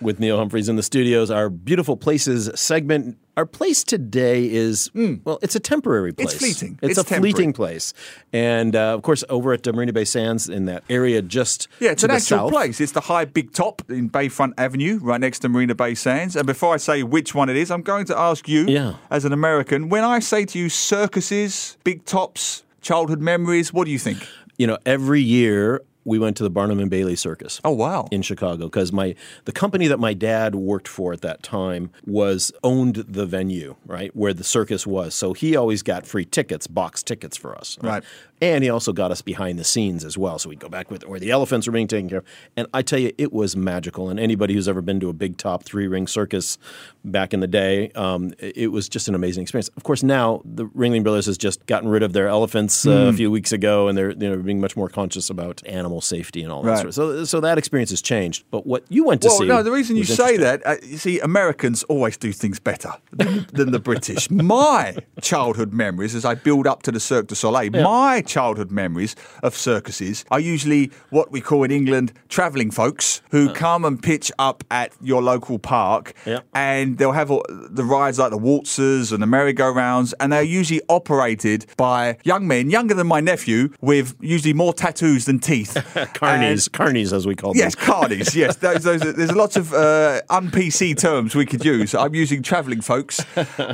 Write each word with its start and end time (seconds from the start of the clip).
with 0.00 0.18
Neil 0.18 0.36
Humphreys 0.36 0.68
in 0.68 0.76
the 0.76 0.82
studios. 0.82 1.30
Our 1.30 1.48
beautiful 1.48 1.96
places 1.96 2.50
segment. 2.58 3.16
Our 3.36 3.46
place 3.46 3.82
today 3.82 4.48
is 4.48 4.90
well, 4.94 5.38
it's 5.42 5.56
a 5.56 5.60
temporary 5.60 6.12
place. 6.12 6.32
Hmm. 6.32 6.38
fleeting. 6.38 6.78
It's, 6.82 6.90
It's 6.90 6.98
a 7.00 7.04
temporary. 7.04 7.32
fleeting 7.32 7.52
place, 7.52 7.92
and 8.32 8.76
uh, 8.76 8.94
of 8.94 9.02
course, 9.02 9.24
over 9.28 9.52
at 9.52 9.66
Marina 9.66 9.92
Bay 9.92 10.04
Sands 10.04 10.48
in 10.48 10.66
that 10.66 10.84
area, 10.88 11.20
just 11.20 11.66
Yeah, 11.80 11.90
it's 11.92 12.02
to 12.02 12.06
an 12.06 12.10
the 12.10 12.14
actual 12.16 12.38
south. 12.38 12.50
place. 12.52 12.80
It's 12.80 12.92
the 12.92 13.00
high 13.00 13.24
big 13.24 13.52
top 13.52 13.82
in 13.90 14.08
Bayfront 14.08 14.52
Avenue, 14.56 14.98
right 15.02 15.20
next 15.20 15.40
to 15.40 15.48
Marina 15.48 15.74
Bay 15.74 15.94
Sands. 15.96 16.36
And 16.36 16.46
before 16.46 16.74
I 16.74 16.76
say 16.76 17.02
which 17.02 17.34
one 17.34 17.48
it 17.48 17.56
is, 17.56 17.70
I'm 17.72 17.82
going 17.82 18.04
to 18.06 18.16
ask 18.18 18.48
you, 18.48 18.66
Yeah. 18.66 18.94
as 19.10 19.24
an 19.24 19.32
American, 19.32 19.88
when 19.88 20.04
I 20.04 20.20
say 20.20 20.44
to 20.44 20.58
you 20.58 20.68
circuses, 20.68 21.76
big 21.82 22.04
tops, 22.04 22.62
childhood 22.82 23.20
memories, 23.20 23.72
what 23.72 23.84
do 23.84 23.90
you 23.90 23.98
think? 23.98 24.24
You 24.58 24.68
know, 24.68 24.78
every 24.86 25.20
year 25.22 25.82
we 26.04 26.18
went 26.18 26.36
to 26.36 26.42
the 26.42 26.50
Barnum 26.50 26.78
and 26.80 26.90
Bailey 26.90 27.16
Circus. 27.16 27.60
Oh 27.64 27.70
wow! 27.70 28.06
in 28.10 28.22
Chicago 28.22 28.66
because 28.66 28.92
my 28.92 29.14
the 29.44 29.52
company 29.52 29.86
that 29.88 29.98
my 30.00 30.14
dad 30.14 30.54
worked 30.54 30.88
for 30.88 31.12
at 31.12 31.20
that 31.22 31.42
time 31.42 31.90
was 32.06 32.52
owned 32.62 32.96
the 33.08 33.26
venue 33.26 33.76
right 33.86 34.14
where 34.14 34.32
the 34.34 34.44
circus 34.44 34.86
was 34.86 35.14
so 35.14 35.32
he 35.32 35.56
always 35.56 35.82
got 35.82 36.06
free 36.06 36.24
tickets 36.24 36.66
box 36.66 37.02
tickets 37.02 37.36
for 37.36 37.56
us 37.56 37.78
Right. 37.82 38.02
and 38.40 38.62
he 38.64 38.70
also 38.70 38.92
got 38.92 39.10
us 39.10 39.22
behind 39.22 39.58
the 39.58 39.64
scenes 39.64 40.04
as 40.04 40.16
well 40.18 40.38
so 40.38 40.48
we'd 40.48 40.58
go 40.60 40.68
back 40.68 40.90
with 40.90 41.06
where 41.06 41.18
the 41.20 41.30
elephants 41.30 41.66
were 41.66 41.72
being 41.72 41.86
taken 41.88 42.08
care 42.08 42.18
of 42.18 42.24
and 42.56 42.66
I 42.74 42.82
tell 42.82 42.98
you 42.98 43.12
it 43.18 43.32
was 43.32 43.56
magical 43.56 44.08
and 44.10 44.18
anybody 44.20 44.54
who's 44.54 44.68
ever 44.68 44.82
been 44.82 45.00
to 45.00 45.08
a 45.08 45.12
big 45.12 45.36
top 45.36 45.62
three 45.64 45.86
ring 45.86 46.06
circus 46.06 46.58
back 47.04 47.32
in 47.34 47.40
the 47.40 47.46
day 47.46 47.90
um, 47.94 48.32
it 48.38 48.70
was 48.72 48.88
just 48.88 49.08
an 49.08 49.14
amazing 49.14 49.42
experience 49.42 49.68
of 49.76 49.82
course 49.84 50.02
now 50.02 50.42
the 50.44 50.66
Ringling 50.66 51.02
Brothers 51.02 51.26
has 51.26 51.38
just 51.38 51.64
gotten 51.66 51.88
rid 51.88 52.02
of 52.02 52.12
their 52.12 52.28
elephants 52.28 52.86
uh, 52.86 52.90
a 52.90 53.10
Hmm. 53.10 53.16
few 53.16 53.30
weeks 53.30 53.52
ago 53.52 53.88
and 53.88 53.96
they're 53.96 54.10
you 54.10 54.16
know 54.30 54.36
being 54.36 54.60
much 54.60 54.76
more 54.76 54.88
conscious 54.88 55.30
about 55.30 55.62
animal 55.94 56.00
safety 56.00 56.42
and 56.42 56.50
all 56.52 56.62
that 56.62 56.70
Right. 56.70 56.78
sort 56.78 56.88
of 56.88 56.94
so 56.94 57.24
so 57.24 57.40
that 57.40 57.56
experience 57.58 57.90
has 57.90 58.02
changed. 58.02 58.44
But 58.50 58.66
what 58.66 58.82
you 58.88 59.04
went 59.04 59.22
to 59.22 59.28
Well, 59.28 59.38
see? 59.38 59.46
no, 59.46 59.62
the 59.62 59.70
reason 59.70 59.96
you 59.96 60.04
say 60.04 60.36
that, 60.38 60.62
uh, 60.66 60.76
you 60.82 60.98
see, 60.98 61.20
Americans 61.20 61.82
always 61.84 62.16
do 62.16 62.32
things 62.32 62.58
better 62.60 62.92
than, 63.12 63.46
than 63.52 63.70
the 63.72 63.78
British. 63.78 64.30
My 64.30 64.96
childhood 65.20 65.72
memories, 65.72 66.14
as 66.14 66.24
I 66.24 66.34
build 66.34 66.66
up 66.66 66.82
to 66.82 66.92
the 66.92 67.00
Cirque 67.00 67.28
du 67.28 67.34
Soleil, 67.34 67.70
my 67.70 68.22
childhood 68.22 68.70
memories 68.70 69.14
of 69.42 69.54
circuses 69.56 70.24
are 70.30 70.40
usually 70.40 70.90
what 71.10 71.30
we 71.30 71.40
call 71.40 71.62
in 71.64 71.70
England 71.70 72.12
travelling 72.28 72.70
folks 72.70 73.22
who 73.30 73.52
come 73.52 73.84
and 73.84 74.02
pitch 74.02 74.32
up 74.38 74.64
at 74.70 74.92
your 75.00 75.22
local 75.22 75.58
park 75.58 76.12
Yeah. 76.26 76.40
and 76.54 76.98
they'll 76.98 77.12
have 77.22 77.30
all, 77.30 77.44
the 77.48 77.84
rides 77.84 78.18
like 78.18 78.30
the 78.30 78.38
waltzers 78.38 79.12
and 79.12 79.22
the 79.22 79.26
merry-go-rounds 79.26 80.12
and 80.20 80.32
they're 80.32 80.42
usually 80.60 80.80
operated 80.88 81.66
by 81.76 82.16
young 82.24 82.46
men, 82.46 82.70
younger 82.70 82.94
than 82.94 83.06
my 83.06 83.20
nephew, 83.20 83.68
with 83.80 84.14
usually 84.20 84.54
more 84.54 84.72
tattoos 84.72 85.24
than 85.26 85.38
teeth. 85.38 85.76
carnies, 86.14 86.68
carnies 86.68 87.12
as 87.12 87.26
we 87.26 87.34
call 87.34 87.52
them. 87.52 87.58
Yes, 87.58 87.74
carnies. 87.88 88.34
Yes, 88.34 88.56
those, 88.56 88.82
those, 88.82 89.00
there's 89.00 89.30
a 89.30 89.34
lot 89.34 89.56
of 89.56 89.72
uh, 89.72 90.22
un-PC 90.30 90.98
terms 90.98 91.34
we 91.34 91.46
could 91.46 91.64
use. 91.64 91.94
I'm 91.94 92.14
using 92.14 92.42
travelling 92.42 92.80
folks, 92.80 93.24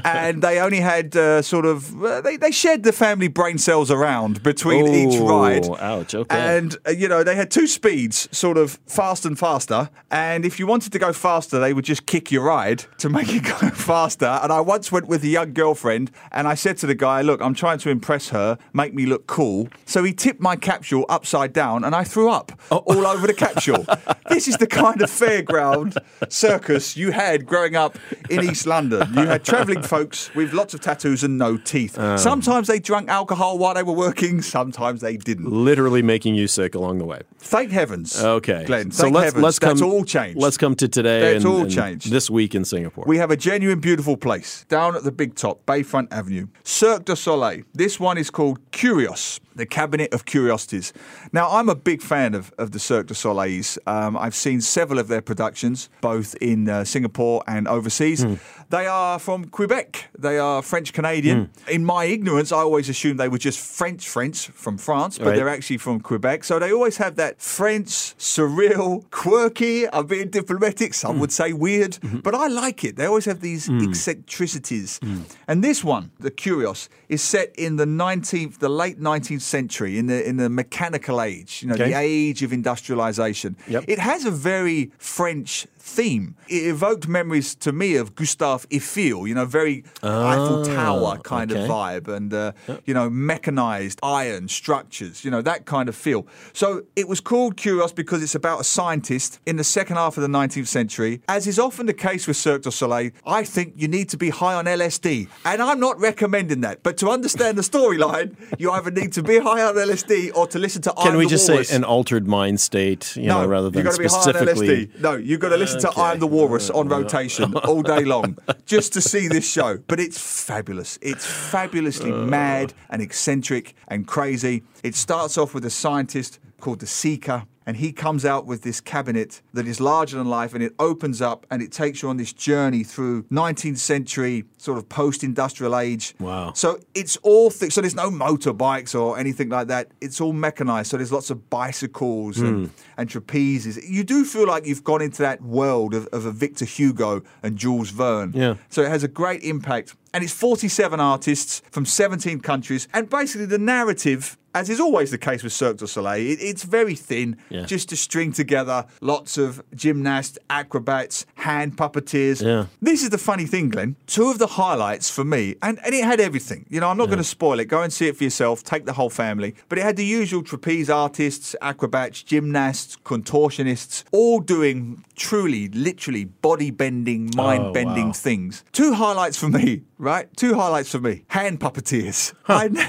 and 0.05 0.43
they 0.43 0.61
only 0.61 0.81
had 0.81 1.17
uh, 1.17 1.43
sort 1.43 1.67
of 1.67 2.03
uh, 2.03 2.21
they 2.21 2.37
they 2.37 2.51
shared 2.51 2.83
the 2.83 2.93
family 2.93 3.29
brain 3.29 3.59
cells 3.59 3.91
around 3.91 4.43
between 4.43 4.87
each 4.87 5.19
ride. 5.21 5.69
ouch, 5.81 6.15
okay. 6.15 6.57
And 6.57 6.77
uh, 6.87 6.91
you 6.91 7.09
know 7.09 7.23
they 7.23 7.37
had 7.37 7.51
two 7.51 7.67
speeds, 7.67 8.29
sort 8.37 8.57
of 8.57 8.79
fast 8.87 9.25
and 9.25 9.39
faster. 9.39 9.91
And 10.11 10.45
if 10.45 10.59
you 10.59 10.67
wanted 10.67 10.93
to 10.93 10.99
go 10.99 11.13
faster, 11.13 11.59
they 11.59 11.73
would 11.73 11.85
just 11.85 12.07
kick 12.07 12.31
your 12.31 12.45
ride 12.45 12.85
to 12.99 13.09
make 13.09 13.29
it 13.29 13.45
go 13.61 13.71
faster. 13.71 14.39
And 14.43 14.53
I 14.53 14.61
once 14.61 14.91
went 14.91 15.07
with 15.07 15.23
a 15.25 15.29
young 15.29 15.53
girlfriend, 15.53 16.11
and 16.33 16.47
I 16.49 16.55
said 16.55 16.77
to 16.79 16.87
the 16.87 16.95
guy, 16.95 17.23
"Look, 17.23 17.41
I'm 17.41 17.55
trying 17.55 17.79
to 17.79 17.91
impress 17.91 18.31
her, 18.31 18.59
make 18.73 18.95
me 18.95 19.07
look 19.07 19.27
cool." 19.27 19.69
So 19.85 20.05
he 20.05 20.13
tipped 20.13 20.41
my 20.41 20.57
capsule 20.57 21.05
upside 21.09 21.53
down, 21.53 21.85
and 21.85 21.95
I 21.95 22.00
threw 22.05 22.31
up 22.31 22.53
all 22.71 23.07
over 23.07 23.27
the 23.27 23.35
capsule. 23.35 23.85
this 24.29 24.49
is 24.49 24.57
the 24.57 24.67
kind 24.67 25.01
of 25.03 25.11
fairground 25.11 25.97
circus 26.29 26.97
you 26.97 27.11
had 27.13 27.47
growing 27.47 27.77
up 27.77 27.99
in 28.29 28.45
East 28.45 28.67
London. 28.67 29.13
You 29.15 29.27
had 29.27 29.45
travelling 29.45 29.83
folks 29.83 30.35
with 30.35 30.53
lots 30.53 30.75
of 30.75 30.81
tattoos 30.81 31.25
and 31.25 31.39
no 31.39 31.57
teeth. 31.57 31.99
Um. 31.99 32.19
sometimes 32.19 32.69
they 32.69 32.79
drank 32.79 33.09
alcohol 33.09 33.59
while 33.59 33.75
they 33.75 33.83
were 33.83 33.93
working. 33.93 34.43
Sometimes 34.43 35.01
they 35.01 35.17
didn't. 35.17 35.51
literally 35.51 36.03
making 36.03 36.35
you 36.35 36.47
sick 36.47 36.75
along 36.75 36.99
the 36.99 37.05
way. 37.05 37.21
Thank 37.39 37.71
heavens. 37.73 38.23
Okay, 38.23 38.65
Glenn. 38.65 38.91
so 38.91 39.05
Thank 39.05 39.15
let's 39.17 39.25
heavens. 39.27 39.43
let's 39.43 39.59
come. 39.59 39.71
That's 39.71 39.83
all 39.83 40.05
changed. 40.05 40.39
Let's 40.39 40.57
come 40.57 40.75
to 40.77 40.89
today. 40.89 41.33
That's 41.33 41.45
all 41.45 41.63
and 41.63 41.71
changed. 41.71 42.11
This 42.11 42.31
week 42.31 42.55
in 42.55 42.65
Singapore. 42.65 43.05
We 43.07 43.19
have 43.19 43.31
a 43.31 43.37
genuine, 43.37 43.81
beautiful 43.81 44.17
place 44.17 44.65
down 44.69 44.95
at 44.95 45.03
the 45.05 45.13
big 45.13 45.35
top, 45.35 45.65
Bayfront 45.67 46.09
Avenue. 46.13 46.47
Cirque 46.63 47.05
du 47.05 47.17
Soleil. 47.17 47.63
This 47.75 47.99
one 47.99 48.19
is 48.19 48.31
called 48.31 48.59
KURIOS, 48.71 49.41
the 49.57 49.67
Cabinet 49.67 50.13
of 50.15 50.25
Curiosities. 50.25 50.93
Now, 51.33 51.51
I'm 51.51 51.69
a 51.69 51.75
big 51.75 51.90
fan 51.99 52.35
of, 52.35 52.53
of 52.59 52.71
the 52.71 52.79
Cirque 52.79 53.07
du 53.09 53.15
Soleils. 53.15 53.79
Um, 53.87 54.17
I've 54.17 54.35
seen 54.35 54.61
several 54.61 54.99
of 55.01 55.09
their 55.09 55.21
productions, 55.21 55.89
both 56.01 56.35
in 56.41 56.69
uh, 56.69 56.85
Singapore 56.85 57.43
and 57.47 57.67
overseas. 57.67 58.23
Hmm. 58.23 58.35
They 58.71 58.87
are 58.87 59.19
from 59.19 59.47
Quebec. 59.47 60.11
They 60.17 60.39
are 60.39 60.63
French 60.63 60.93
Canadian. 60.93 61.47
Hmm. 61.67 61.71
In 61.71 61.85
my 61.85 62.05
ignorance, 62.05 62.53
I 62.53 62.59
always 62.59 62.89
assumed 62.89 63.19
they 63.19 63.29
were 63.29 63.39
just 63.39 63.59
French 63.59 64.09
French 64.09 64.47
from 64.49 64.79
France, 64.79 65.19
but 65.19 65.27
Right. 65.27 65.37
they're 65.37 65.49
actually 65.49 65.79
from 65.79 65.99
Quebec. 66.01 66.45
So 66.45 66.59
they 66.61 66.73
always 66.73 66.99
have 66.99 67.17
that 67.17 67.43
French, 67.43 67.89
surreal, 68.19 69.05
quirky. 69.11 69.93
I'm 69.93 70.07
being 70.07 70.29
diplomatic. 70.31 70.95
Some 70.95 71.15
Hmm. 71.17 71.21
would 71.21 71.33
say 71.33 71.53
weird, 71.53 71.99
but 72.23 72.35
I 72.35 72.47
like 72.47 72.85
it. 72.85 72.95
They 72.97 73.07
always 73.07 73.25
have 73.25 73.41
these 73.41 73.69
eccentricities. 73.69 75.01
And 75.49 75.65
this 75.65 75.83
one, 75.85 76.11
the 76.21 76.31
KURIOS, 76.31 76.89
is 77.09 77.23
set 77.23 77.55
in 77.57 77.77
the 77.77 77.87
19th, 77.87 78.59
the 78.59 78.69
late 78.69 79.01
19th 79.01 79.43
century, 79.43 79.99
in 79.99 80.07
the 80.07 80.27
in 80.29 80.37
the 80.37 80.49
mechanical 80.49 81.21
age. 81.21 81.63
You 81.63 81.69
know, 81.69 81.77
Okay. 81.81 81.91
the 81.91 81.99
age 81.99 82.43
of 82.43 82.53
industrialization. 82.53 83.57
Yep. 83.69 83.85
It 83.89 83.99
has 83.99 84.25
a 84.25 84.31
very 84.31 84.91
French 84.99 85.67
theme. 85.79 86.37
It 86.49 86.67
evoked 86.67 87.09
memories 87.09 87.55
to 87.57 87.73
me 87.73 87.97
of 87.97 88.15
Gustave 88.15 88.67
Eiffel. 88.73 89.27
You 89.27 89.35
know, 89.35 89.45
very 89.47 89.85
Eiffel 90.03 90.65
Tower 90.65 91.19
kind 91.19 91.51
Ah, 91.51 91.55
okay. 91.55 91.65
of 91.65 91.71
vibe, 91.71 92.09
and 92.09 92.33
uh, 92.35 92.53
you 92.85 92.95
know, 92.95 93.09
mechanized 93.11 93.99
iron 94.03 94.49
structures. 94.49 95.25
You 95.25 95.31
know, 95.31 95.43
that 95.43 95.65
kind 95.65 95.89
of 95.89 95.97
feel. 95.97 96.27
So 96.53 96.83
it 96.97 97.09
was 97.09 97.21
called 97.21 97.57
KURIOS 97.57 97.95
because 97.95 98.23
it's 98.23 98.35
about 98.35 98.61
a 98.61 98.65
scientist 98.65 99.41
in 99.47 99.57
the 99.57 99.65
second 99.65 99.97
half 99.97 100.17
of 100.17 100.23
the 100.23 100.29
19th 100.29 100.67
century. 100.67 101.23
As 101.29 101.47
is 101.47 101.59
often 101.59 101.87
the 101.87 101.95
case 101.95 102.27
with 102.27 102.37
Cirque 102.37 102.63
du 102.63 102.71
Soleil, 102.71 103.11
I 103.27 103.43
think 103.45 103.75
you 103.77 103.89
need 103.89 104.09
to 104.11 104.17
be 104.17 104.31
high 104.31 104.55
on 104.55 104.67
LSD, 104.67 105.29
and 105.45 105.63
I'm 105.63 105.81
not 105.81 105.99
recommending 105.99 106.61
that. 106.61 106.83
But 106.83 106.97
to 106.99 107.09
understand 107.09 107.57
the 107.59 107.63
storyline, 107.63 108.37
you 108.59 108.71
either 108.71 108.91
need 108.91 109.13
to 109.15 109.23
be 109.23 109.39
high 109.39 109.63
on 109.63 109.75
LSD 109.75 110.37
or 110.37 110.47
to 110.49 110.59
listen 110.59 110.83
to. 110.83 110.93
Can 110.93 111.13
I'm 111.13 111.19
we 111.19 111.27
just 111.27 111.49
Walrus. 111.49 111.70
An 111.71 111.85
altered 111.85 112.27
mind 112.27 112.61
state? 112.61 113.17
You 113.17 113.27
know, 113.27 113.47
rather 113.47 113.71
than 113.71 113.79
you 113.79 113.85
got 113.85 113.97
to 113.97 114.03
be 114.03 114.09
high 114.09 114.17
on 114.17 114.23
specifically. 114.23 114.91
No, 114.99 115.15
you've 115.15 115.41
got 115.41 115.51
to 115.51 115.57
listen 115.57 115.81
to 115.81 115.91
I 115.91 116.13
Am 116.13 116.19
the 116.19 116.27
Walrus 116.27 116.71
on 116.71 116.93
uh, 116.93 116.97
rotation 116.99 117.55
all 117.57 117.83
day 117.95 118.05
long 118.05 118.39
just 118.67 118.93
to 118.95 119.01
see 119.01 119.29
this 119.29 119.51
show. 119.51 119.79
But 119.87 120.01
it's 120.01 120.19
fabulous. 120.21 120.99
It's 121.03 121.27
fabulously 121.27 122.13
uh. 122.13 122.17
mad 122.17 122.75
and 122.89 123.03
eccentric 123.03 123.75
and 123.89 124.07
crazy. 124.07 124.63
It 124.83 124.95
starts 124.95 125.39
off 125.39 125.55
with 125.55 125.65
a 125.65 125.71
scientist 125.71 126.39
called 126.61 126.81
the 126.81 126.87
Seeker. 126.87 127.45
And 127.67 127.77
he 127.77 127.93
comes 127.93 128.25
out 128.25 128.47
with 128.47 128.63
this 128.63 128.81
cabinet 128.81 129.43
that 129.53 129.69
is 129.69 129.81
larger 129.81 130.17
than 130.17 130.27
life, 130.27 130.55
and 130.55 130.63
it 130.63 130.75
opens 130.81 131.23
up 131.23 131.47
and 131.51 131.63
it 131.63 131.71
takes 131.71 132.03
you 132.03 132.09
on 132.09 132.17
this 132.17 132.33
journey 132.33 132.83
through 132.83 133.25
19th 133.25 133.79
century 133.79 134.45
sort 134.61 134.77
of 134.79 134.89
post-industrial 134.89 135.77
age. 135.77 136.15
Wow. 136.21 136.53
So 136.55 136.79
it's 136.95 137.17
all 137.19 137.51
th- 137.51 137.73
so 137.73 137.81
there's 137.81 137.95
no 137.95 138.11
motorbikes 138.11 138.99
or 138.99 139.19
anything 139.19 139.49
like 139.49 139.69
that. 139.69 139.89
It's 140.01 140.21
all 140.21 140.33
mechanized. 140.33 140.91
So 140.91 140.97
there's 140.99 141.13
lots 141.13 141.31
of 141.31 141.49
bicycles 141.49 142.37
Hmm. 142.37 142.47
and, 142.47 142.71
and 142.99 143.09
trapezes. 143.09 143.79
You 143.89 144.05
do 144.05 144.25
feel 144.25 144.47
like 144.47 144.67
you've 144.67 144.85
gone 144.85 145.03
into 145.03 145.23
that 145.23 145.41
world 145.43 145.95
of, 145.95 146.07
of 146.09 146.27
a 146.27 146.31
Victor 146.33 146.65
Hugo 146.67 147.23
and 147.43 147.57
Jules 147.57 147.91
Verne. 147.91 148.33
Yeah. 148.35 148.55
So 148.69 148.83
it 148.83 148.89
has 148.89 149.03
a 149.03 149.09
great 149.09 149.43
impact. 149.43 149.97
And 150.13 150.25
it's 150.25 150.33
47 150.33 150.99
artists 150.99 151.63
from 151.71 151.87
17 151.87 152.41
countries. 152.41 152.89
And 152.93 153.09
basically 153.09 153.47
the 153.47 153.59
narrative, 153.59 154.37
as 154.57 154.69
is 154.69 154.81
always 154.81 155.13
the 155.13 155.19
case 155.19 155.45
with 155.45 155.53
Cirque 155.53 155.77
du 155.77 155.87
Soleil, 155.87 156.33
it, 156.33 156.39
it's 156.43 156.65
very 156.65 156.97
thin, 156.97 157.37
Yeah. 157.49 157.65
just 157.65 157.89
to 157.91 157.97
string 157.97 158.33
together 158.33 158.87
lots 159.01 159.39
of 159.39 159.63
gymnasts, 159.73 160.37
acrobats, 160.51 161.27
hand 161.37 161.77
puppeteers. 161.77 162.43
Yeah. 162.45 162.67
This 162.83 163.05
is 163.05 163.11
the 163.11 163.19
funny 163.19 163.47
thing, 163.47 163.69
Glenn. 163.69 163.95
Two 164.09 164.29
of 164.31 164.39
the 164.39 164.49
highlights 164.51 165.11
for 165.11 165.25
me, 165.25 165.55
and, 165.63 165.79
and 165.85 165.95
it 165.95 166.05
had 166.05 166.21
everything. 166.21 166.67
You 166.69 166.81
know, 166.81 166.89
I'm 166.89 166.97
not 166.97 167.07
going 167.07 167.19
to 167.19 167.25
spoil 167.25 167.61
it. 167.61 167.67
Go 167.67 167.83
and 167.83 167.93
see 167.93 168.09
it 168.09 168.17
for 168.17 168.25
yourself. 168.25 168.63
Take 168.63 168.85
the 168.85 168.93
whole 168.93 169.11
family. 169.11 169.55
But 169.69 169.79
it 169.79 169.83
had 169.83 169.97
the 169.97 170.05
usual 170.05 170.43
trapeze 170.43 170.91
artists, 170.91 171.55
acrobats, 171.63 172.23
gymnasts, 172.23 172.97
contortionists, 173.05 174.05
all 174.13 174.41
doing 174.41 175.05
truly, 175.15 175.69
literally 175.69 176.25
body 176.25 176.71
bending, 176.71 177.31
mind 177.37 177.67
oh, 177.67 177.73
bending 177.73 178.07
wow. 178.07 178.13
things. 178.13 178.65
Two 178.73 178.95
highlights 178.95 179.37
for 179.37 179.49
me, 179.49 179.83
right? 180.01 180.35
Two 180.37 180.55
highlights 180.55 180.91
for 180.91 180.99
me. 180.99 181.25
Hand 181.29 181.61
puppeteers. 181.61 182.33
I, 182.49 182.69
ne- 182.69 182.81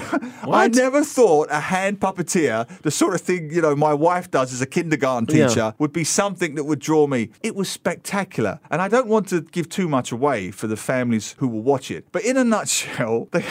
I 0.52 0.68
never 0.68 1.04
thought 1.04 1.48
a 1.50 1.60
hand 1.60 2.00
puppeteer, 2.00 2.66
the 2.82 2.90
sort 2.90 3.14
of 3.14 3.20
thing, 3.20 3.50
you 3.52 3.60
know, 3.60 3.76
my 3.76 3.94
wife 3.94 4.30
does 4.30 4.52
as 4.52 4.60
a 4.60 4.66
kindergarten 4.66 5.28
Yeah. 5.36 5.46
teacher, 5.48 5.74
would 5.78 5.92
be 5.92 6.04
something 6.04 6.54
that 6.56 6.64
would 6.64 6.78
draw 6.80 7.06
me. 7.06 7.30
It 7.42 7.54
was 7.54 7.68
spectacular. 7.68 8.58
And 8.70 8.80
I 8.82 8.88
don't 8.88 9.06
want 9.08 9.28
to 9.28 9.42
give 9.42 9.68
too 9.68 9.88
much 9.88 10.10
away 10.10 10.50
for 10.50 10.66
the 10.66 10.76
families 10.76 11.34
who 11.38 11.48
will 11.48 11.62
watch 11.62 11.90
it. 11.90 12.06
But 12.12 12.24
in 12.24 12.36
a 12.36 12.44
nutshell, 12.44 13.28
they, 13.32 13.44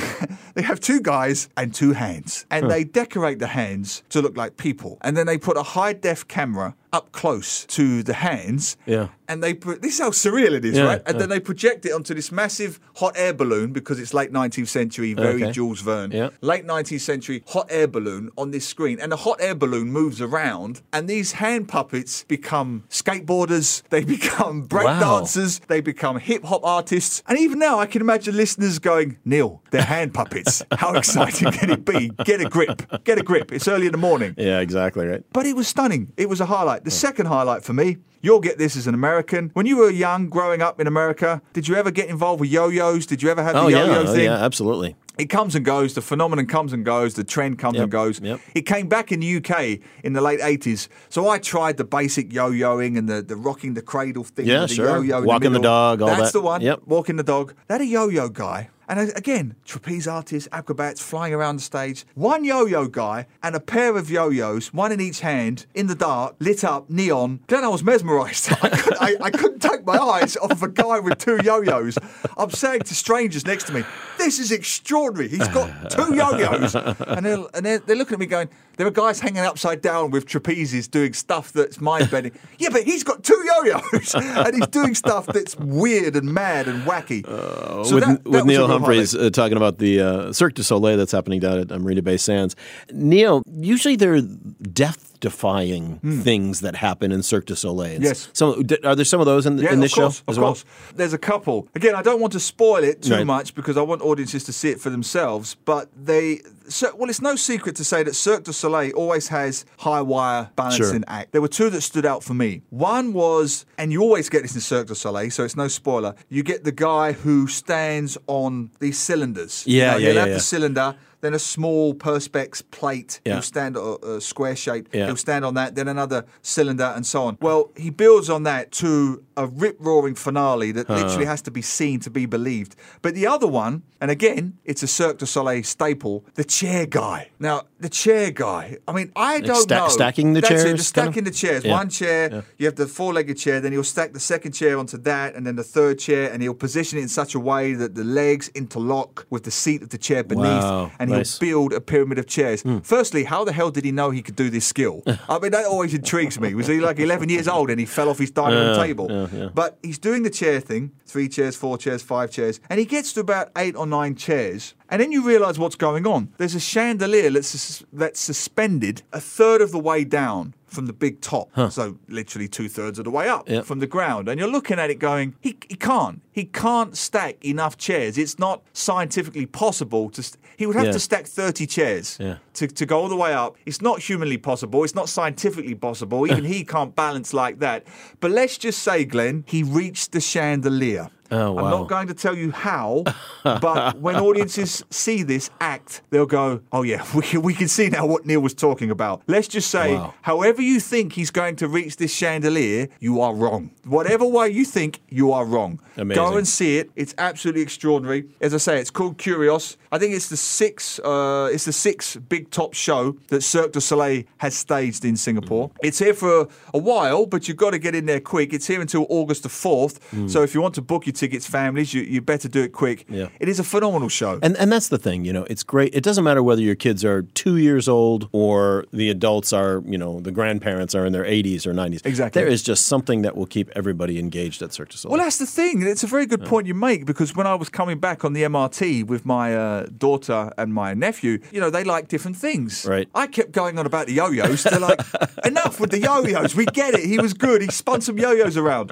they 0.56 0.62
have 0.64 0.80
two 0.80 1.00
guys 1.00 1.48
and 1.56 1.74
two 1.74 1.94
hands. 1.94 2.46
And 2.50 2.70
they 2.70 2.84
decorate 2.84 3.40
the 3.40 3.48
hands 3.48 4.04
to 4.10 4.22
look 4.22 4.36
like 4.36 4.58
people. 4.58 4.98
And 5.02 5.16
then 5.16 5.28
they 5.28 5.38
put 5.38 5.56
a 5.58 5.64
high 5.64 5.94
def 5.94 6.28
camera 6.28 6.76
up 6.94 7.12
close 7.12 7.66
to 7.66 8.04
the 8.04 8.14
hands. 8.14 8.78
Yeah. 8.86 9.10
And 9.28 9.42
they 9.42 9.54
put 9.54 9.82
this 9.82 9.94
is 9.94 10.00
how 10.02 10.10
surreal 10.10 10.52
it 10.52 10.66
is, 10.66 10.76
Yeah, 10.78 10.84
right? 10.84 11.02
And 11.06 11.16
yeah. 11.16 11.20
then 11.20 11.30
they 11.30 11.40
project 11.40 11.86
it 11.86 11.92
onto 11.94 12.14
this 12.14 12.32
massive 12.34 12.80
hot 12.98 13.14
air 13.16 13.34
balloon 13.34 13.72
because 13.72 13.98
it's 13.98 14.14
late 14.14 14.32
19th 14.34 14.68
century, 14.68 15.14
very 15.14 15.42
Okay. 15.44 15.52
Jules 15.54 15.80
Verne. 15.82 16.12
Yeah. 16.12 16.30
Late 16.42 16.66
19th 16.68 17.00
century 17.00 17.44
hot 17.48 17.68
air 17.70 17.88
balloon 17.88 18.30
on 18.38 18.52
this 18.52 18.68
screen. 18.68 19.00
And 19.00 19.10
the 19.12 19.16
hot 19.18 19.38
air 19.40 19.56
balloon 19.56 19.90
moves 19.92 20.20
around, 20.22 20.82
and 20.92 21.08
these 21.08 21.34
hand 21.34 21.70
puppets 21.70 22.26
become 22.26 22.84
skateboarders, 22.90 23.84
they 23.90 24.04
become 24.04 24.64
break 24.64 24.86
Wow. 24.86 25.00
dancers, 25.00 25.60
they 25.68 25.80
become 25.80 26.20
hip 26.20 26.44
hop 26.44 26.62
artists. 26.66 27.24
And 27.28 27.40
even 27.40 27.60
now, 27.60 27.80
I 27.80 27.86
can 27.86 28.02
imagine 28.02 28.36
listeners 28.36 28.80
going, 28.80 29.18
Neil, 29.24 29.61
they're 29.72 29.82
hand 29.82 30.14
puppets. 30.14 30.62
How 30.72 30.94
exciting 30.94 31.52
can 31.52 31.70
it 31.72 31.84
be? 31.86 32.10
Get 32.24 32.40
a 32.42 32.46
grip. 32.50 33.04
Get 33.04 33.18
a 33.18 33.24
grip. 33.24 33.52
It's 33.52 33.68
early 33.68 33.88
in 33.88 33.92
the 33.92 33.98
morning. 33.98 34.36
Yeah, 34.38 34.60
exactly 34.60 35.06
right. 35.08 35.24
But 35.34 35.46
it 35.46 35.56
was 35.56 35.68
stunning. 35.68 36.14
It 36.18 36.30
was 36.30 36.40
a 36.40 36.46
highlight. 36.46 36.84
The 36.84 36.92
second 36.92 37.26
highlight 37.26 37.64
for 37.64 37.74
me, 37.74 37.98
you'll 38.22 38.40
get 38.42 38.58
this 38.58 38.76
as 38.76 38.86
an 38.88 38.94
American. 38.94 39.50
When 39.54 39.66
you 39.66 39.78
were 39.78 39.90
young, 39.90 40.30
growing 40.30 40.62
up 40.62 40.80
in 40.80 40.88
America, 40.88 41.42
did 41.54 41.68
you 41.68 41.76
ever 41.76 41.90
get 41.92 42.10
involved 42.10 42.40
with 42.42 42.50
yo-yos? 42.52 43.06
Did 43.06 43.24
you 43.24 43.30
ever 43.30 43.42
have 43.44 43.56
Oh 43.56 43.66
the 43.66 43.72
yeah, 43.72 43.86
yo-yo 43.86 44.02
oh, 44.04 44.14
thing? 44.14 44.26
yeah, 44.26 44.36
absolutely. 44.46 44.96
It 45.18 45.26
comes 45.30 45.56
and 45.56 45.64
goes. 45.66 45.94
The 45.94 46.02
phenomenon 46.02 46.48
comes 46.48 46.74
and 46.74 46.84
goes. 46.86 47.14
The 47.14 47.24
trend 47.24 47.60
comes 47.60 47.76
Yep, 47.76 47.84
and 47.84 47.92
goes. 47.92 48.20
yep. 48.22 48.40
It 48.56 48.62
came 48.62 48.88
back 48.88 49.12
in 49.12 49.20
the 49.20 49.36
UK 49.38 49.80
in 50.04 50.14
the 50.14 50.22
late 50.22 50.40
80s. 50.40 50.88
So 51.10 51.28
I 51.30 51.38
tried 51.38 51.78
the 51.78 51.84
basic 51.84 52.32
yo-yoing 52.34 52.98
and 52.98 53.08
the, 53.08 53.22
the 53.22 53.36
rocking 53.36 53.74
the 53.76 53.82
cradle 53.82 54.24
thing. 54.24 54.48
Yeah, 54.48 54.62
the 54.62 54.68
sure. 54.70 54.88
Yo-yo 55.04 55.22
Walking 55.22 55.52
the 55.52 55.60
middle. 55.60 55.64
dog, 55.64 56.02
all 56.02 56.08
That's 56.08 56.32
that. 56.32 56.34
the 56.34 56.42
one. 56.42 56.62
Yep. 56.62 56.82
Walking 56.88 57.18
the 57.18 57.24
dog. 57.24 57.54
That 57.68 57.82
a 57.82 57.86
yo-yo 57.86 58.30
guy. 58.30 58.70
And 58.92 59.10
again, 59.16 59.56
trapeze 59.64 60.06
artists, 60.06 60.50
acrobats 60.52 61.02
flying 61.02 61.34
around 61.34 61.56
the 61.56 61.62
stage. 61.62 62.04
One 62.14 62.44
yo-yo 62.44 62.90
guy 62.90 63.26
and 63.42 63.56
a 63.56 63.62
pair 63.62 63.96
of 63.96 64.12
yo-yos, 64.12 64.74
one 64.74 64.92
in 64.92 65.00
each 65.00 65.22
hand, 65.22 65.66
in 65.74 65.88
the 65.88 65.96
dark, 65.96 66.36
lit 66.40 66.66
up, 66.66 66.90
neon. 66.90 67.40
Then 67.48 67.64
I 67.64 67.70
was 67.70 67.84
mesmerised. 67.84 68.52
I, 68.62 68.68
couldn't- 68.68 69.02
I, 69.02 69.16
I 69.22 69.30
couldn't 69.32 69.60
take 69.62 69.86
my 69.86 69.98
eyes 69.98 70.36
off 70.36 70.52
of 70.52 70.62
a 70.64 70.68
guy 70.68 71.00
with 71.00 71.18
two 71.20 71.40
yo-yos. 71.42 71.98
I'm 72.38 72.50
saying 72.52 72.82
to 72.82 72.94
strangers 72.94 73.46
next 73.46 73.64
to 73.68 73.74
me, 73.74 73.84
"This 74.18 74.40
is 74.40 74.52
extraordinary. 74.52 75.30
He's 75.30 75.48
got 75.48 75.90
two 75.90 76.14
yo-yos," 76.14 76.76
and 76.76 77.26
they're 77.26 77.46
and 77.54 77.66
they're, 77.66 77.80
they're 77.80 77.96
looking 77.96 78.16
at 78.16 78.20
me 78.20 78.26
going, 78.26 78.50
"There 78.76 78.86
are 78.88 78.92
guys 78.92 79.22
hanging 79.22 79.40
upside 79.44 79.82
down 79.82 80.12
with 80.12 80.26
trapezes 80.26 80.92
doing 80.92 81.14
stuff 81.14 81.54
that's 81.54 81.80
mind-bending." 81.80 82.34
yeah, 82.60 82.70
but 82.72 82.84
he's 82.84 83.04
got 83.06 83.24
two 83.24 83.42
yo-yos 83.46 84.16
and 84.16 84.54
he's 84.56 84.68
doing 84.68 84.96
stuff 84.96 85.28
that's 85.28 85.56
weird 85.58 86.16
and 86.18 86.32
mad 86.34 86.68
and 86.68 86.84
wacky. 86.84 87.26
Uh, 87.26 87.84
so 87.86 87.96
with 87.96 88.04
that- 88.06 88.24
that 88.26 88.30
with 88.30 88.46
Neil 88.46 88.68
Humphreys 88.86 89.16
uh, 89.16 89.30
talking 89.30 89.58
about 89.58 89.78
the 89.78 90.00
uh, 90.02 90.34
Cirque 90.34 90.54
du 90.56 90.64
Soleil 90.64 90.98
that's 90.98 91.12
happening 91.12 91.40
down 91.40 91.60
at 91.60 91.70
Marina 91.82 92.02
Bay 92.02 92.18
Sands. 92.18 92.56
Neil, 92.92 93.44
usually 93.48 93.96
there 93.96 94.14
are 94.16 94.22
death-defying 94.22 96.00
things 96.24 96.62
that 96.62 96.76
happen 96.76 97.12
in 97.12 97.24
Cirque 97.24 97.46
du 97.46 97.56
Soleil. 97.56 97.98
Hmm. 97.98 98.04
Yes. 98.04 98.30
Some 98.34 98.64
are 98.84 98.96
there 98.96 99.06
some 99.06 99.20
of 99.20 99.26
those 99.26 99.46
in, 99.46 99.58
Yeah, 99.58 99.74
in 99.74 99.80
this 99.80 99.94
course, 99.94 100.18
show 100.18 100.22
of 100.28 100.30
as 100.30 100.40
well? 100.40 100.50
course. 100.50 100.66
There's 100.96 101.14
a 101.14 101.18
couple. 101.18 101.68
Again, 101.76 101.96
I 101.96 102.02
don't 102.02 102.20
want 102.20 102.34
to 102.34 102.40
spoil 102.40 102.84
it 102.84 103.02
too 103.04 103.14
Right. 103.14 103.26
much 103.26 103.56
because 103.56 103.78
I 103.78 103.82
want 103.82 104.02
audiences 104.02 104.44
to 104.46 104.54
see 104.54 104.70
it 104.70 104.80
for 104.80 104.90
themselves. 104.90 105.56
But 105.66 105.90
they, 105.96 106.42
so, 106.72 106.96
well, 106.96 107.10
it's 107.10 107.22
no 107.22 107.36
secret 107.36 107.76
to 107.78 107.84
say 107.84 108.04
that 108.04 108.16
Cirque 108.16 108.44
du 108.44 108.54
Soleil 108.54 108.92
always 108.94 109.28
has 109.28 109.66
high 109.80 110.02
wire 110.02 110.50
balancing 110.56 110.86
Sure. 110.86 111.04
act. 111.08 111.32
There 111.32 111.42
were 111.42 111.48
two 111.48 111.70
that 111.70 111.82
stood 111.82 112.06
out 112.06 112.24
for 112.24 112.34
me. 112.34 112.62
One 112.70 113.14
was, 113.14 113.66
and 113.78 113.92
you 113.92 114.02
always 114.02 114.30
get 114.30 114.42
this 114.44 114.56
in 114.56 114.62
Cirque 114.62 114.88
du 114.88 114.96
Soleil, 114.96 115.30
so 115.32 115.44
it's 115.44 115.56
no 115.56 115.68
spoiler. 115.68 116.16
You 116.30 116.44
get 116.44 116.64
the 116.64 116.72
guy 116.72 117.12
who 117.12 117.48
stands 117.48 118.18
on 118.28 118.72
these 118.80 118.98
cylinders. 118.98 119.64
You 119.68 119.80
Yeah, 119.80 119.92
know, 119.92 119.98
yeah, 119.98 120.10
yeah, 120.12 120.20
have 120.20 120.28
yeah. 120.30 120.34
the 120.36 120.40
cylinder. 120.40 120.96
Then 121.22 121.34
a 121.34 121.40
small 121.40 121.94
perspex 121.94 122.62
plate. 122.72 123.22
Yeah. 123.26 123.34
He'll 123.34 123.42
stand 123.42 123.78
a, 123.78 123.82
a 124.16 124.22
square 124.22 124.56
shape. 124.56 124.90
Yeah. 124.92 125.06
He'll 125.08 125.16
stand 125.16 125.46
on 125.46 125.54
that. 125.54 125.76
Then 125.76 125.88
another 125.88 126.26
cylinder, 126.42 126.92
and 126.96 127.06
so 127.06 127.24
on. 127.24 127.38
Well, 127.42 127.72
he 127.78 127.90
builds 127.90 128.30
on 128.30 128.44
that 128.44 128.72
to 128.74 129.24
a 129.38 129.48
rip 129.48 129.78
roaring 129.80 130.16
finale 130.16 130.72
that 130.74 130.90
literally 130.90 131.26
has 131.26 131.42
to 131.44 131.52
be 131.52 131.62
seen 131.62 132.00
to 132.02 132.10
be 132.10 132.26
believed. 132.26 132.76
But 133.02 133.16
the 133.16 133.26
other 133.28 133.48
one, 133.48 133.84
and 134.00 134.12
again, 134.12 134.58
it's 134.66 134.84
a 134.84 134.88
Cirque 134.88 135.20
du 135.20 135.26
Soleil 135.26 135.64
staple, 135.64 136.26
the 136.36 136.44
chair 136.44 136.86
guy. 136.86 137.30
Now, 137.40 137.64
the 137.80 137.90
chair 137.90 138.32
guy. 138.32 138.78
I 138.88 138.92
mean, 138.92 139.12
I 139.16 139.40
don't 139.40 139.56
sta- 139.64 139.76
know. 139.78 139.88
stacking 139.90 140.34
the 140.34 140.42
That's 140.42 140.52
It, 140.52 140.56
chairs, 140.56 140.64
the 140.64 140.68
kind 140.70 140.80
of? 140.80 140.86
stacking 140.86 141.24
the 141.24 141.32
chairs. 141.32 141.64
Yeah. 141.64 141.72
One 141.72 141.90
chair, 141.90 142.44
you 142.58 142.66
have 142.66 142.76
the 142.76 142.88
four-legged 142.88 143.38
chair. 143.38 143.60
Then 143.62 143.72
he'll 143.72 143.84
stack 143.84 144.14
the 144.14 144.20
second 144.20 144.52
chair 144.52 144.78
onto 144.78 144.98
that, 145.00 145.36
and 145.36 145.46
then 145.48 145.56
the 145.56 145.64
third 145.64 145.98
chair, 146.00 146.32
and 146.32 146.42
he'll 146.42 146.54
position 146.54 147.00
it 147.00 147.04
in 147.04 147.08
such 147.10 147.34
a 147.36 147.40
way 147.40 147.74
that 147.74 147.96
the 147.96 148.04
legs 148.04 148.50
interlock 148.54 149.26
with 149.30 149.44
the 149.44 149.52
seat 149.52 149.82
of 149.82 149.90
the 149.90 149.98
chair 149.98 150.24
beneath, 150.24 150.46
Wow, 150.46 150.92
and 151.00 151.11
nice. 151.12 151.40
He'll 151.40 151.48
build 151.50 151.74
a 151.74 151.82
pyramid 151.82 152.18
of 152.20 152.28
chairs. 152.28 152.62
Hmm. 152.62 152.80
Firstly, 152.80 153.24
how 153.26 153.44
the 153.44 153.52
hell 153.54 153.72
did 153.72 153.86
he 153.86 153.92
know 153.92 154.10
he 154.12 154.22
could 154.22 154.36
do 154.36 154.50
this 154.50 154.66
skill? 154.66 155.04
I 155.30 155.40
mean, 155.40 155.52
that 155.52 155.66
always 155.66 155.94
intrigues 155.94 156.40
me. 156.40 156.54
Was 156.54 156.68
he 156.68 156.80
like 156.80 157.00
11 157.00 157.30
years 157.30 157.48
old 157.48 157.70
and 157.70 157.80
he 157.80 157.86
fell 157.86 158.10
off 158.10 158.18
his 158.20 158.32
dining 158.32 158.58
room 158.60 158.76
Yeah, 158.76 158.84
table? 158.84 159.08
yeah, 159.10 159.28
yeah. 159.34 159.50
But 159.54 159.78
he's 159.84 160.00
doing 160.00 160.24
the 160.24 160.30
chair 160.30 160.60
thing 160.60 160.92
three 161.06 161.28
chairs, 161.28 161.56
four 161.58 161.78
chairs, 161.78 162.02
five 162.02 162.32
chairs, 162.32 162.60
and 162.70 162.80
he 162.80 162.86
gets 162.86 163.12
to 163.14 163.20
about 163.20 163.50
eight 163.58 163.76
or 163.76 163.86
nine 163.86 164.16
chairs. 164.16 164.74
And 164.92 165.02
then 165.02 165.12
you 165.14 165.24
realize 165.26 165.58
what's 165.58 165.76
going 165.78 166.06
on. 166.06 166.30
There's 166.38 166.54
a 166.54 166.60
chandelier 166.60 167.30
that's, 167.30 167.84
that's 167.94 168.20
suspended 168.20 169.04
a 169.14 169.22
third 169.22 169.62
of 169.62 169.72
the 169.72 169.80
way 169.80 170.04
down 170.04 170.54
from 170.68 170.86
the 170.86 170.94
big 170.94 171.22
top. 171.22 171.50
So 171.72 171.98
literally 172.10 172.48
two 172.50 172.68
thirds 172.70 173.00
of 173.00 173.06
the 173.06 173.12
way 173.12 173.28
up 173.30 173.48
Yep. 173.50 173.66
from 173.66 173.80
the 173.80 173.88
ground. 173.88 174.28
And 174.30 174.38
you're 174.40 174.50
looking 174.52 174.80
at 174.80 174.90
it 174.90 175.00
going, 175.00 175.34
he, 175.42 175.58
he 175.70 175.76
can't. 175.76 176.22
He 176.34 176.44
can't 176.46 176.96
stack 176.98 177.44
enough 177.44 177.78
chairs. 177.78 178.18
It's 178.18 178.38
not 178.38 178.64
scientifically 178.74 179.46
possible 179.46 180.10
to. 180.12 180.22
St- 180.24 180.38
he 180.58 180.66
would 180.66 180.76
have 180.76 180.86
Yeah. 180.86 180.92
to 180.92 181.00
stack 181.00 181.26
30 181.26 181.66
chairs 181.68 182.18
Yeah. 182.20 182.38
to, 182.56 182.68
to 182.68 182.86
go 182.86 183.00
all 183.02 183.10
the 183.10 183.16
way 183.16 183.34
up. 183.34 183.56
It's 183.66 183.82
not 183.82 184.00
humanly 184.00 184.38
possible. 184.38 184.84
It's 184.84 184.96
not 184.96 185.10
scientifically 185.10 185.76
possible. 185.76 186.26
Even 186.30 186.44
he 186.56 186.64
can't 186.64 186.96
balance 186.96 187.34
like 187.34 187.60
that. 187.60 187.86
But 188.20 188.32
let's 188.32 188.58
just 188.58 188.84
say, 188.84 189.04
Glenn, 189.06 189.44
he 189.48 189.64
reached 189.64 190.12
the 190.12 190.22
chandelier. 190.22 191.10
Oh, 191.32 191.58
I'm 191.58 191.70
not 191.72 191.88
going 191.88 192.08
to 192.08 192.14
tell 192.14 192.38
you 192.38 192.52
how, 192.52 193.04
but 193.44 193.98
when 194.00 194.16
audiences 194.16 194.84
see 194.90 195.24
this 195.24 195.50
act, 195.60 196.02
they'll 196.10 196.26
go, 196.26 196.62
oh, 196.72 196.84
yeah, 196.84 197.06
we, 197.16 197.22
can- 197.24 197.42
we 197.42 197.54
can 197.54 197.68
see 197.68 197.90
now 197.90 198.06
what 198.06 198.26
Neil 198.26 198.42
was 198.42 198.54
talking 198.54 198.92
about. 198.92 199.22
Let's 199.28 199.48
just 199.48 199.70
say, 199.72 199.96
Wow. 199.96 200.14
however 200.22 200.62
you 200.62 200.80
think 200.80 201.14
he's 201.14 201.32
going 201.32 201.56
to 201.58 201.68
reach 201.68 201.98
this 201.98 202.14
chandelier, 202.14 202.88
you 203.00 203.22
are 203.22 203.34
wrong. 203.34 203.72
Whatever 203.86 204.26
way 204.26 204.50
you 204.50 204.66
think, 204.66 205.00
you 205.10 205.32
are 205.32 205.46
wrong. 205.46 205.80
Amazing. 205.98 206.24
Go 206.24 206.38
and 206.38 206.48
see 206.48 206.78
it. 206.78 206.92
It's 206.96 207.14
absolutely 207.18 207.62
extraordinary. 207.62 208.26
As 208.40 208.54
I 208.54 208.58
say, 208.58 208.80
it's 208.80 208.92
called 208.92 209.18
KURIOS. 209.18 209.78
I 209.92 210.00
think 210.00 210.14
it's 210.14 210.30
the 210.30 210.38
sixth. 210.38 211.00
Uh, 211.04 211.50
it's 211.52 211.66
the 211.66 211.74
sixth 211.74 212.18
big 212.30 212.50
top 212.50 212.74
show 212.74 213.18
that 213.28 213.42
Cirque 213.42 213.74
du 213.74 213.82
Soleil 213.82 214.24
has 214.38 214.56
staged 214.56 215.04
in 215.04 215.18
Singapore. 215.18 215.70
Mm. 215.70 215.76
It's 215.84 216.00
here 216.00 216.14
for 216.14 216.42
a, 216.42 216.48
a 216.74 216.78
while, 216.78 217.26
but 217.26 217.48
you've 217.48 217.58
got 217.58 217.72
to 217.72 217.80
get 217.80 217.94
in 217.96 218.06
there 218.06 218.22
quick. 218.22 218.54
It's 218.54 218.68
here 218.68 218.80
until 218.82 219.06
August 219.10 219.44
the 219.44 219.50
fourth. 219.50 220.00
So 220.30 220.44
if 220.44 220.54
you 220.54 220.62
want 220.62 220.76
to 220.76 220.82
book 220.82 221.06
your 221.06 221.14
tickets, 221.22 221.46
families, 221.46 221.94
you, 221.94 222.02
you 222.02 222.20
better 222.20 222.48
do 222.48 222.64
it 222.64 222.74
quick. 222.74 223.06
Yeah. 223.08 223.30
It 223.40 223.48
is 223.48 223.60
a 223.60 223.64
phenomenal 223.64 224.10
show. 224.10 224.40
And 224.42 224.58
and 224.58 224.72
that's 224.72 224.88
the 224.88 224.98
thing, 224.98 225.24
you 225.24 225.32
know, 225.32 225.46
it's 225.50 225.62
great. 225.62 225.94
It 225.94 226.04
doesn't 226.04 226.24
matter 226.24 226.42
whether 226.42 226.64
your 226.64 226.76
kids 226.76 227.06
are 227.06 227.22
two 227.22 227.58
years 227.58 227.88
old 227.88 228.28
or 228.32 228.86
the 228.92 229.10
adults 229.12 229.54
are, 229.54 229.84
you 229.86 230.00
know, 230.00 230.20
the 230.20 230.32
grandparents 230.32 230.96
are 230.96 231.06
in 231.06 231.14
their 231.14 231.24
80s 231.24 231.68
or 231.68 231.74
90s. 231.74 232.04
Exactly. 232.06 232.42
There 232.42 232.52
is 232.52 232.64
just 232.64 232.88
something 232.88 233.22
that 233.22 233.38
will 233.38 233.46
keep 233.46 233.70
everybody 233.76 234.18
engaged 234.18 234.64
at 234.64 234.74
Cirque 234.74 234.90
du 234.90 234.98
Soleil. 234.98 235.16
Well, 235.16 235.24
that's 235.24 235.38
the 235.38 235.46
thing. 235.46 235.84
It's 235.84 236.04
a 236.04 236.08
very 236.08 236.26
good 236.26 236.44
point 236.44 236.66
you 236.66 236.74
make 236.74 237.06
because 237.06 237.36
when 237.36 237.46
I 237.46 237.54
was 237.54 237.70
coming 237.70 238.00
back 238.00 238.26
on 238.26 238.34
the 238.34 238.42
MRT 238.42 239.06
with 239.06 239.24
my 239.24 239.56
uh, 239.56 239.86
daughter 239.96 240.52
and 240.58 240.74
my 240.74 240.96
nephew, 240.96 241.40
you 241.52 241.62
know, 241.62 241.70
they 241.70 241.84
like 241.84 242.08
different 242.08 242.38
things. 242.38 242.84
Right. 242.86 243.08
I 243.14 243.28
kept 243.28 243.52
going 243.52 243.78
on 243.78 243.86
about 243.86 244.08
the 244.08 244.14
yo-yos. 244.14 244.64
They're 244.64 244.80
like, 244.80 245.02
enough 245.46 245.80
with 245.80 245.92
the 245.92 246.00
yo-yos. 246.00 246.56
We 246.56 246.66
get 246.66 246.96
it. 246.96 247.06
He 247.06 247.20
was 247.20 247.34
good. 247.34 247.62
He 247.62 247.68
spun 247.68 248.02
some 248.02 248.18
yo-yos 248.18 248.58
around. 248.58 248.92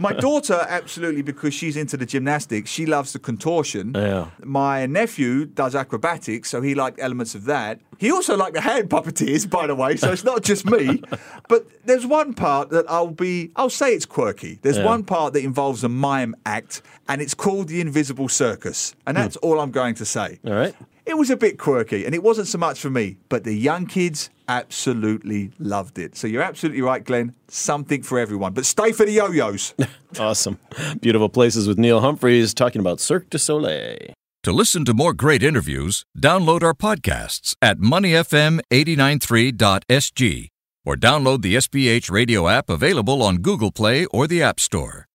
My 0.00 0.12
daughter, 0.12 0.64
absolutely, 0.68 1.22
because 1.22 1.54
she's 1.58 1.76
into 1.76 1.96
the 1.96 2.06
gymnastics. 2.06 2.70
She 2.70 2.86
loves 2.86 3.12
the 3.12 3.18
contortion. 3.18 3.92
Yeah. 3.94 4.30
My 4.44 4.86
nephew 4.86 5.44
does 5.44 5.74
acrobatics, 5.74 6.48
so 6.48 6.62
he 6.62 6.74
liked 6.74 6.98
elements 7.00 7.34
of 7.34 7.44
that. 7.44 7.80
He 7.98 8.10
also 8.10 8.36
liked 8.36 8.54
the 8.54 8.60
hand 8.60 8.88
puppeteers, 8.88 9.48
by 9.50 9.66
the 9.66 9.74
way, 9.74 9.96
so 9.96 10.12
it's 10.12 10.24
not 10.24 10.42
just 10.42 10.64
me. 10.64 11.02
But 11.48 11.66
there's 11.86 12.06
one 12.06 12.34
part 12.34 12.70
that 12.70 12.84
I'll 12.90 13.10
be, 13.10 13.50
I'll 13.56 13.70
say 13.70 13.94
it's 13.94 14.04
quirky. 14.06 14.58
There's 14.62 14.76
Yeah. 14.76 14.84
one 14.84 15.02
part 15.02 15.32
that 15.32 15.42
involves 15.42 15.82
a 15.82 15.88
mime 15.88 16.34
act, 16.44 16.82
and 17.08 17.22
it's 17.22 17.34
called 17.34 17.68
the 17.68 17.80
Invisible 17.80 18.28
Circus. 18.28 18.94
And 19.06 19.16
hmm. 19.16 19.22
that's 19.22 19.36
all 19.36 19.58
I'm 19.60 19.70
going 19.70 19.94
to 19.96 20.04
say. 20.04 20.38
All 20.46 20.52
right. 20.52 20.74
It 21.08 21.16
was 21.16 21.30
a 21.30 21.36
bit 21.38 21.58
quirky, 21.58 22.04
and 22.04 22.14
it 22.14 22.22
wasn't 22.22 22.48
so 22.48 22.58
much 22.58 22.80
for 22.80 22.90
me, 22.90 23.16
but 23.30 23.44
the 23.44 23.54
young 23.54 23.86
kids 23.86 24.28
absolutely 24.46 25.52
loved 25.58 25.98
it. 25.98 26.14
So 26.14 26.26
you're 26.26 26.42
absolutely 26.42 26.82
right, 26.82 27.02
Glenn. 27.02 27.34
Something 27.48 28.02
for 28.02 28.18
everyone. 28.18 28.52
But 28.52 28.66
stay 28.66 28.92
for 28.92 29.06
the 29.06 29.12
yo 29.12 29.30
yos. 29.30 29.72
Awesome. 30.18 30.58
Beautiful 31.00 31.30
places 31.30 31.66
with 31.66 31.78
Neil 31.78 32.00
Humphreys 32.00 32.52
talking 32.52 32.80
about 32.80 33.00
Cirque 33.00 33.30
du 33.30 33.38
Soleil. 33.38 34.12
To 34.42 34.52
listen 34.52 34.84
to 34.84 34.92
more 34.92 35.14
great 35.14 35.42
interviews, 35.42 36.04
download 36.18 36.62
our 36.62 36.74
podcasts 36.74 37.54
at 37.62 37.78
moneyfm893.sg 37.78 40.48
or 40.84 40.96
download 40.96 41.40
the 41.40 41.54
SPH 41.54 42.10
radio 42.10 42.48
app 42.48 42.68
available 42.68 43.22
on 43.22 43.36
Google 43.36 43.72
Play 43.72 44.04
or 44.06 44.26
the 44.26 44.42
App 44.42 44.60
Store. 44.60 45.06